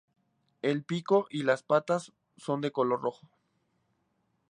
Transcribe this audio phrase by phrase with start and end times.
[0.63, 3.29] El pico y las patas son de color rojo.